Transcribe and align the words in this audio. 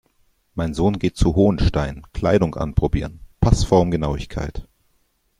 Mein 0.55 0.73
Sohn 0.73 0.97
geht 0.97 1.15
zu 1.15 1.35
Hohenstein, 1.35 2.01
Kleidung 2.11 2.55
anprobieren, 2.55 3.19
Passformgenauigkeit. 3.39 4.67